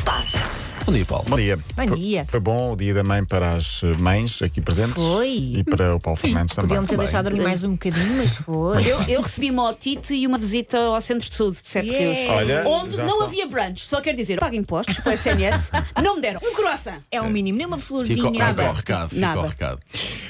[0.00, 0.49] se passa.
[0.90, 1.24] Bom dia, Paulo.
[1.28, 1.56] Bom dia.
[1.56, 2.24] Bom Foi- dia.
[2.28, 4.94] Foi bom o dia da mãe para as eh, mães aqui presentes.
[5.00, 5.28] Foi.
[5.28, 6.70] E para o Paulo Fernandes também.
[6.70, 7.06] Podiam ter Também.
[7.06, 8.84] deixado dormir mais um bocadinho, mas foi.
[8.90, 12.12] Eu, eu recebi uma otite e uma visita ao centro de saúde de Sete Yeah.
[12.18, 12.30] Rios.
[12.30, 13.22] Olha, Onde não são.
[13.26, 13.84] havia brunch.
[13.84, 15.70] Só quer dizer, eu pago impostos pelo SNS,
[16.02, 16.98] não me deram um croissant.
[17.08, 18.16] É um mínimo, nem uma Ficou, florzinha.
[18.16, 19.38] ficou ao recado, ficou Nada.
[19.40, 19.80] ao recado.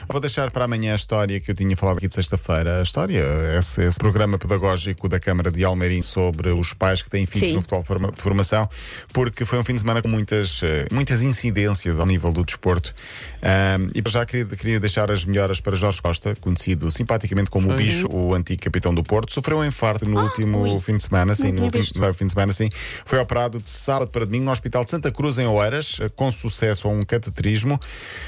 [0.08, 2.80] Vou deixar para amanhã a história que eu tinha falado aqui de sexta-feira.
[2.80, 3.24] A história,
[3.56, 7.54] esse, esse programa pedagógico da Câmara de Almeirim sobre os pais que têm filhos Sim.
[7.54, 8.68] no futebol de formação,
[9.12, 12.94] porque foi um fim de semana com muitas, eh, muitas incidências ao nível do desporto.
[13.42, 17.72] Ahm, e para já queria, queria deixar as melhoras para Jorge Costa, conhecido simpaticamente como
[17.72, 19.32] o Bicho, o antigo capitão do Porto.
[19.32, 20.80] Sofreu um infarto no último ui.
[20.80, 22.14] fim de semana, sim, no último visto.
[22.14, 22.68] fim de semana, sim.
[23.04, 26.88] Foi operado de sábado para domingo no Hospital de Santa Cruz, em Oeiras, com sucesso
[26.88, 27.80] a um cateterismo.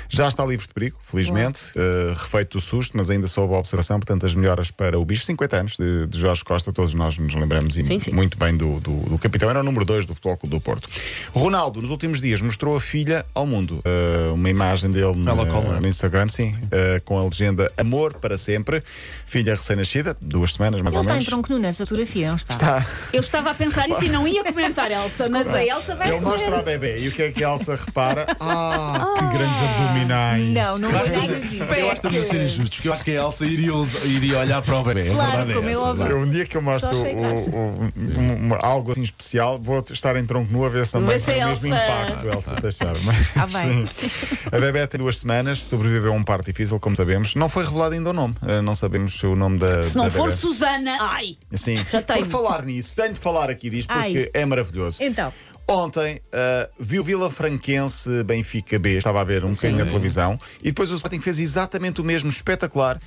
[0.08, 3.98] Já está livre de perigo, felizmente, eh, refeito do susto, mas ainda sob a observação.
[3.98, 7.34] Portanto, as melhoras para o bicho, 50 anos de, de Jorge Costa, todos nós nos
[7.34, 8.12] lembramos e Sim, sim.
[8.12, 9.48] muito bem do, do, do capitão.
[9.48, 10.88] Era o número 2 do Futebol Clube do Porto.
[11.32, 13.80] Ronaldo, nos últimos dias, mostrou a filha ao mundo.
[13.84, 15.80] Eh, uma imagem dele Ela na- cola.
[15.80, 18.82] no Instagram, sim, eh, com a legenda Amor para sempre.
[19.26, 21.26] Filha recém-nascida, duas semanas mais Ele ou está em menos.
[21.28, 22.52] tronco nu nessa fotografia, não está?
[22.54, 22.86] Está.
[23.12, 26.20] Eu estava a pensar isso e não ia comentar, Elsa, mas a Elsa vai Ele
[26.20, 26.78] mostra a dizer.
[26.78, 28.26] bebê e o que é que a Elsa repara?
[28.40, 30.44] Ah, que grandes abdominais.
[30.48, 31.62] Não, não foi nada disso.
[31.64, 33.72] Eu acho que estamos a ser injustos, porque eu acho que a Elsa iria,
[34.04, 35.08] iria olhar para o bebê.
[35.08, 36.06] A Claro, verdade como é é essa, óbvio.
[36.08, 40.16] Eu, um dia que eu mostro o- o- um- um- algo assim especial, vou estar
[40.16, 42.92] em tronco nu a ver se também tem o mesmo impacto, Elsa Teixeira.
[43.04, 43.86] Mas, Ah, bem.
[43.86, 44.10] sim.
[44.50, 47.34] A bebê tem duas semanas, sobreviveu a um parto difícil, como sabemos.
[47.34, 49.82] Não foi revelado ainda o nome, eh, não sabemos o nome da.
[49.82, 50.30] Se não da for.
[50.30, 51.38] Susana, ai.
[51.50, 51.76] Sim.
[51.90, 52.18] Já tenho.
[52.18, 54.42] Por falar nisso, tenho de falar aqui disto porque Ai.
[54.42, 55.02] é maravilhoso.
[55.02, 55.32] Então.
[55.66, 60.38] Ontem uh, vi o Vila Franquense Benfica B, estava a ver um bocadinho na televisão,
[60.60, 63.00] e depois o Sporting fez exatamente o mesmo, espetacular.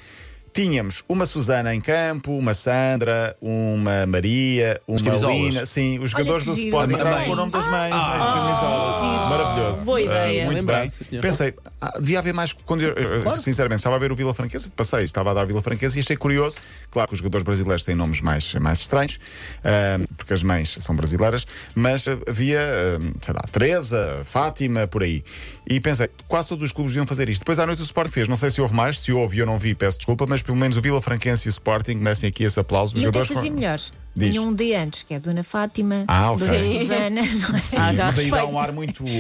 [0.56, 5.36] Tínhamos uma Susana em campo, uma Sandra, uma Maria, uma camisolas.
[5.36, 5.66] Lina.
[5.66, 6.68] Sim, os jogadores do giro.
[6.68, 7.28] Sporting As mães.
[7.30, 8.34] o nome das mães Ah.
[8.36, 9.02] camisolas.
[9.02, 9.30] giro.
[9.30, 9.84] Maravilhoso.
[9.84, 10.46] Boa Uh, ideia.
[10.46, 10.90] muito Lembrei, bem.
[10.92, 11.22] sim, senhor.
[11.22, 12.54] Pensei, ah, devia haver mais.
[12.54, 15.62] Quando eu, eu, sinceramente, estava a ver o Vila Franquense, passei, estava a dar Vila
[15.62, 16.56] Franquense e achei curioso.
[16.90, 19.20] Claro que os jogadores brasileiros têm nomes mais, mais estranhos,
[19.62, 21.46] ah, porque as mães são brasileiras,
[21.76, 25.22] mas ah, havia, ah, sei lá, Teresa, Fátima, por aí.
[25.68, 27.40] E pensei, quase todos os clubes deviam fazer isto.
[27.42, 29.46] Depois à noite o Sporting fez, não sei se houve mais, se houve e eu
[29.46, 32.44] não vi, peço desculpa, mas pelo menos o Vila Franquense e o Sporting merecem aqui
[32.44, 32.94] esse aplauso.
[32.96, 33.80] Os E eu até fazia com- melhor.
[34.18, 34.30] Diz.
[34.30, 36.48] Tinha um D antes, que é Dona Fátima, Ah, ok.
[36.48, 36.80] Dona Sim.
[36.80, 37.22] Susana.
[37.22, 37.60] Não é?
[37.60, 39.04] Sim, Ah, dá mas aí dá um ar muito.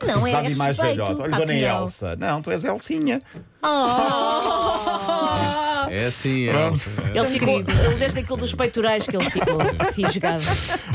[0.00, 1.20] Uh, Não, é e mais velhote.
[1.20, 1.54] Olha, Dona.
[1.54, 2.14] Elsa.
[2.14, 3.20] Não, tu és Elsinha.
[5.90, 6.74] É assim, Pronto.
[6.74, 6.90] Elsa.
[7.14, 9.58] Ele ficou, ele desde aquilo dos peitorais que ele ficou
[9.94, 10.42] fisgado.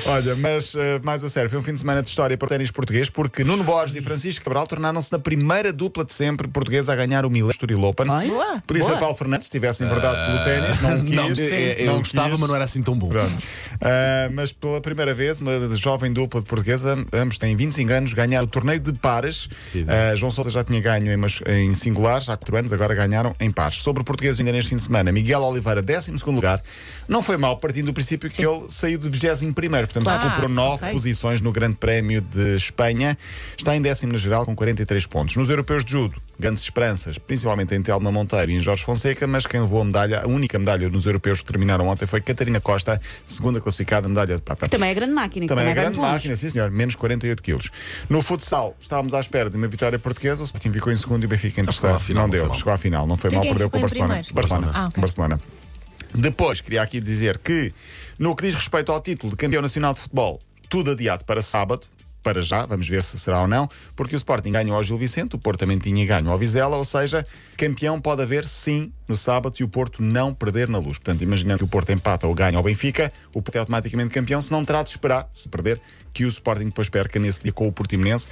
[0.05, 2.49] Olha, mas eh, mais a sério, foi um fim de semana de história para o
[2.49, 6.93] ténis português, porque Nuno Borges e Francisco Cabral tornaram-se na primeira dupla de sempre portuguesa
[6.93, 8.07] a ganhar o Milan Estoril Open.
[8.09, 8.27] Ai.
[8.27, 8.61] Boa.
[8.65, 8.99] Podia ser Boa.
[8.99, 11.15] Paulo Fernandes, se tivesse verdade pelo ténis, não quis.
[11.15, 12.39] Não, é- é- eu não gostava, quis.
[12.39, 13.09] mas não era assim tão bom.
[13.09, 13.33] Pronto.
[13.81, 18.45] Ah, mas pela primeira vez, uma jovem dupla de portuguesa, ambos têm 25 anos, ganharam
[18.45, 19.47] o torneio de pares.
[19.87, 23.51] Ah, João Sousa já tinha ganho em, em singulares há 4 anos, agora ganharam em
[23.51, 23.77] pares.
[23.77, 26.61] Sobre portugueses ainda neste fim de semana, Miguel Oliveira, 12 lugar.
[27.07, 30.23] Não foi mal, partindo do princípio que ele saiu de 21, portanto Claro.
[30.23, 30.91] recuperou 9 ok.
[30.93, 33.17] posições no Grande Prémio de Espanha.
[33.57, 35.35] Está em décimo na geral com 43 pontos.
[35.35, 39.45] Nos europeus de judo, grandes esperanças, principalmente em Telma Monteiro e em Jorge Fonseca, mas
[39.45, 42.99] quem levou a medalha, a única medalha nos europeus que terminaram ontem foi Catarina Costa,
[43.25, 44.67] segunda classificada, medalha de prata.
[44.67, 45.45] Também é grande máquina.
[45.47, 46.11] Também é vai grande longe.
[46.11, 47.69] máquina, sim senhor, menos 48 quilos.
[48.09, 51.25] No futsal, estávamos à espera de uma vitória portuguesa, o Sporting ficou em segundo e
[51.25, 51.99] o Benfica em terceiro.
[51.99, 53.81] final, não deu, chegou à final, não foi mal, é perdeu com o?
[53.81, 54.71] Barcelona.
[54.73, 54.99] Ah, ok.
[54.99, 55.39] Barcelona.
[56.13, 57.71] Depois, queria aqui dizer que,
[58.19, 60.39] no que diz respeito ao título de campeão nacional de futebol,
[60.69, 61.87] tudo adiado para sábado.
[62.21, 65.35] Para já, vamos ver se será ou não, porque o Sporting ganhou ao Gil Vicente,
[65.35, 69.57] o Porto também tinha ganho ao Vizela, ou seja, campeão pode haver sim no sábado
[69.57, 70.97] se o Porto não perder na luz.
[70.97, 74.39] Portanto, imaginando que o Porto empata ou ganha ao Benfica, o Porto é automaticamente campeão,
[74.39, 75.81] se não terá de esperar, se perder,
[76.13, 78.27] que o Sporting depois perca nesse dia com o Portimonense.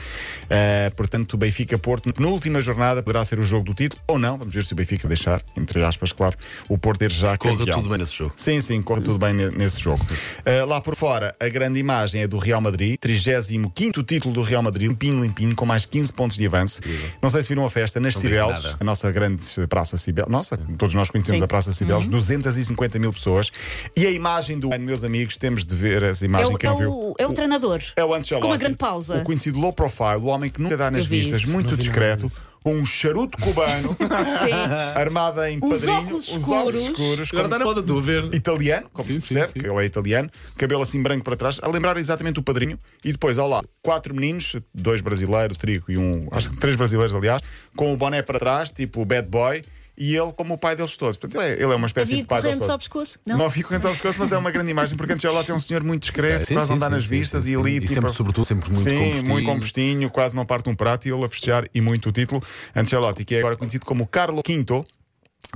[0.45, 4.37] Uh, portanto, o Benfica-Porto, na última jornada, poderá ser o jogo do título, ou não,
[4.37, 6.37] vamos ver se o Benfica deixar, entre aspas, claro,
[6.69, 7.79] o Porto ter já campeão.
[7.79, 8.33] tudo bem nesse jogo.
[8.37, 10.05] Sim, sim, corre tudo bem ne- nesse jogo.
[10.05, 13.71] Uh, lá por fora, a grande imagem é do Real Madrid, 35
[14.03, 16.81] título do Real Madrid, limpinho, limpinho, com mais 15 pontos de avanço.
[17.21, 20.29] Não sei se viram a festa nas Cibeles, a nossa grande Praça Cibeles.
[20.29, 21.45] Nossa, todos nós conhecemos Sim.
[21.45, 23.51] a Praça Cibeles, 250 mil pessoas.
[23.95, 26.53] E a imagem do ano, meus amigos, temos de ver essa É imagem.
[26.53, 26.91] o, quem é, não viu?
[26.91, 27.70] o, é o treinador.
[27.95, 28.41] É o Ancelotti.
[28.41, 29.15] Com uma grande pausa.
[29.17, 31.51] O conhecido low profile, o homem que nunca dá nas Eu vi vistas, isso.
[31.51, 32.45] muito Não vi nada discreto, disso.
[32.63, 33.95] com um charuto cubano,
[34.43, 34.51] Sim.
[34.95, 36.75] armada em Os padrinho, óculos os óculos escuros.
[36.99, 38.33] escuros, Agora está na moda, estou a ver.
[38.33, 39.59] italiano, como Sim, se sim, percebe, sim.
[39.59, 43.11] que ele é italiano, cabelo assim branco para trás, a lembrar exatamente o padrinho, e
[43.11, 47.41] depois ao lado, quatro meninos, dois brasileiros, Trigo e um, acho que três brasileiros, aliás,
[47.75, 49.63] com o boné para trás, tipo bad boy.
[49.97, 51.17] E ele como o pai deles todos.
[51.17, 53.19] Portanto, ele é, ele é uma espécie Havia de pai deles ao pescoço?
[53.25, 53.37] Não?
[53.37, 55.83] Não havia corrente ao pescoço, mas é uma grande imagem, porque Ancelotti é um senhor
[55.83, 57.75] muito discreto, Sim, quase sim, não dá sim, nas sim, vistas sim, e ali.
[57.75, 59.29] E tipo, sempre, sobretudo, sempre muito Sim, compostinho.
[59.29, 62.41] muito compostinho, quase não parte um prato e ele a festejar e muito o título.
[62.75, 64.83] Ancelotti, que é agora conhecido como Carlo V,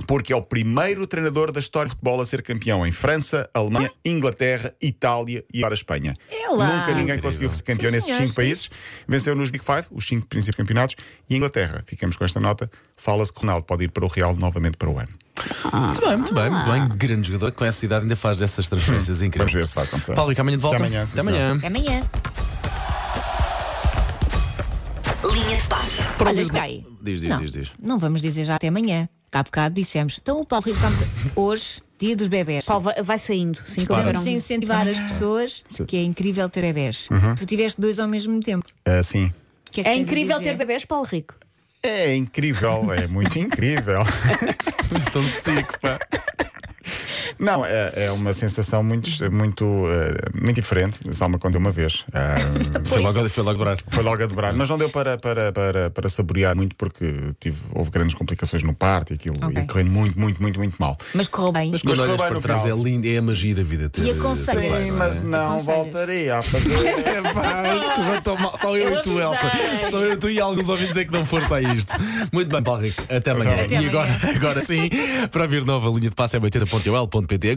[0.06, 3.90] porque é o primeiro treinador da história de futebol a ser campeão em França, Alemanha,
[4.04, 6.12] Inglaterra, Itália e agora Espanha.
[6.30, 6.66] É lá.
[6.66, 7.22] Nunca ninguém Incrível.
[7.22, 8.70] conseguiu ser campeão Sim, nesses senhores, cinco países.
[9.08, 10.96] Venceu nos Big Five, os cinco principais campeonatos,
[11.28, 11.82] e Inglaterra.
[11.86, 12.70] Ficamos com esta nota.
[12.96, 15.08] Fala-se que Ronaldo pode ir para o Real novamente para o ano.
[15.72, 16.88] Muito bem, muito bem, muito bem.
[16.96, 19.52] Grande jogador que com essa idade ainda faz essas transferências Vamos incríveis.
[19.52, 20.14] ver se vai acontecer.
[20.14, 20.76] Paulo, e amanhã de volta.
[20.76, 21.56] Até amanhã, Até amanhã.
[21.56, 22.02] Até amanhã.
[25.32, 25.66] Linha de.
[26.16, 26.86] Para Olha, espera aí.
[27.02, 27.72] Diz, diz, não, diz, diz.
[27.82, 29.08] Não vamos dizer já até amanhã.
[29.30, 30.18] Cá há bocado dissemos.
[30.20, 30.98] Então o Paulo Rico vamos
[31.36, 32.64] hoje, dia dos bebés.
[32.64, 33.58] Paulo vai, vai saindo.
[33.62, 34.18] Sim, claro.
[34.22, 37.08] de incentivar as pessoas de que é incrível ter bebés.
[37.36, 38.66] Tu tiveste dois ao mesmo tempo.
[38.84, 39.26] Ah, sim.
[39.68, 40.50] O que é, que É tens a incrível dizer?
[40.52, 41.34] ter bebés, Paulo Rico.
[41.82, 44.00] É incrível, é muito incrível.
[45.12, 45.98] Tão seco, pá.
[47.38, 51.00] Não, é, é uma sensação muito, muito, eh, muito diferente.
[51.12, 52.04] Só me aconteceu uma vez.
[52.16, 52.34] Ah,
[52.88, 53.76] Foi logo, foi logo dobrar.
[53.88, 57.58] Foi logo a dobrar, mas não deu para, para, para, para saborear muito porque tive,
[57.74, 59.54] houve grandes complicações no parto e aquilo Ok.
[59.54, 60.96] ia correndo muito, muito, muito, muito mal.
[61.14, 61.70] Mas correu bem.
[61.72, 63.88] Mas quando Mas olhas para trás é lindo, é a magia da vida.
[63.90, 64.78] ter- E aconselhas?
[64.78, 65.64] Sim, mas não Aconselhas?
[65.84, 66.76] voltaria a fazer.
[67.06, 68.22] É.
[68.60, 69.50] Só eu Eu e tu, Elsa.
[69.90, 71.94] Só eu e tu e alguns ouvintes é que dão força a isto.
[72.32, 73.02] Muito bem, Paulo Rico.
[73.14, 73.54] Até amanhã.
[73.54, 73.88] Até e amanhã.
[73.90, 74.88] agora, agora sim,
[75.30, 76.40] para vir nova linha de passe é
[77.26, 77.54] Pedego